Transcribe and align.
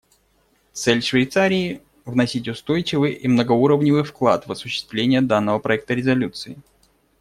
Цель 0.73 1.03
Швейцарии— 1.03 1.83
вносить 2.05 2.47
устойчивый 2.47 3.13
и 3.13 3.27
многоуровневый 3.27 4.01
вклад 4.01 4.47
в 4.47 4.51
осуществление 4.51 5.21
данного 5.21 5.59
проекта 5.59 5.93
резолюции. 5.93 6.59